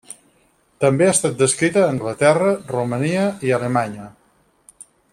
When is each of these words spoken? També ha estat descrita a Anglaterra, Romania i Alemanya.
També 0.85 1.05
ha 1.07 1.11
estat 1.17 1.35
descrita 1.41 1.83
a 1.83 1.91
Anglaterra, 1.97 2.55
Romania 2.73 3.29
i 3.51 3.55
Alemanya. 3.59 4.09